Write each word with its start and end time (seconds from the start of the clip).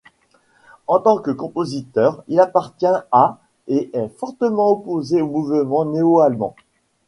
En 0.87 0.97
tant 0.99 1.19
que 1.19 1.29
compositeur, 1.29 2.23
il 2.27 2.39
appartient 2.39 2.87
à 3.11 3.37
et 3.67 3.91
est 3.93 4.07
fortement 4.09 4.71
opposé 4.71 5.21
au 5.21 5.27
mouvement 5.27 5.85
néo-allemand. 5.85 6.55